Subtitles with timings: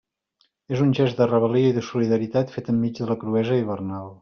[0.77, 4.13] És un gest de rebel·lia i de solidaritat fet enmig de la cruesa hivernal.